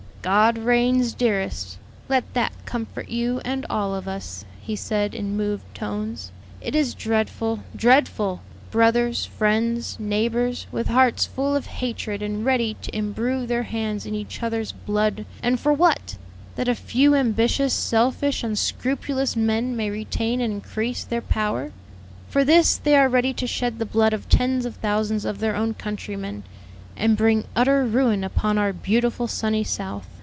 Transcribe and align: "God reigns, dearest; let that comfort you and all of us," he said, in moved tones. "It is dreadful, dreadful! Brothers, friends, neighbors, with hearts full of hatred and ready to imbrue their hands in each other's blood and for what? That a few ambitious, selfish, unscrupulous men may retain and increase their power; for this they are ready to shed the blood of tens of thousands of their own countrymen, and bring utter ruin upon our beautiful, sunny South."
"God 0.23 0.59
reigns, 0.59 1.15
dearest; 1.15 1.79
let 2.07 2.35
that 2.35 2.51
comfort 2.67 3.09
you 3.09 3.39
and 3.43 3.65
all 3.71 3.95
of 3.95 4.07
us," 4.07 4.45
he 4.61 4.75
said, 4.75 5.15
in 5.15 5.35
moved 5.35 5.63
tones. 5.73 6.31
"It 6.61 6.75
is 6.75 6.93
dreadful, 6.93 7.63
dreadful! 7.75 8.41
Brothers, 8.69 9.25
friends, 9.25 9.97
neighbors, 9.99 10.67
with 10.71 10.89
hearts 10.89 11.25
full 11.25 11.55
of 11.55 11.65
hatred 11.65 12.21
and 12.21 12.45
ready 12.45 12.75
to 12.83 12.95
imbrue 12.95 13.47
their 13.47 13.63
hands 13.63 14.05
in 14.05 14.13
each 14.13 14.43
other's 14.43 14.71
blood 14.71 15.25
and 15.41 15.59
for 15.59 15.73
what? 15.73 16.17
That 16.55 16.67
a 16.67 16.75
few 16.75 17.15
ambitious, 17.15 17.73
selfish, 17.73 18.43
unscrupulous 18.43 19.35
men 19.35 19.75
may 19.75 19.89
retain 19.89 20.39
and 20.39 20.53
increase 20.53 21.03
their 21.03 21.21
power; 21.23 21.71
for 22.29 22.43
this 22.43 22.77
they 22.77 22.93
are 22.95 23.09
ready 23.09 23.33
to 23.33 23.47
shed 23.47 23.79
the 23.79 23.87
blood 23.87 24.13
of 24.13 24.29
tens 24.29 24.67
of 24.67 24.75
thousands 24.75 25.25
of 25.25 25.39
their 25.39 25.55
own 25.55 25.73
countrymen, 25.73 26.43
and 26.97 27.17
bring 27.17 27.43
utter 27.55 27.83
ruin 27.85 28.21
upon 28.23 28.59
our 28.59 28.71
beautiful, 28.71 29.27
sunny 29.27 29.63
South." 29.63 30.05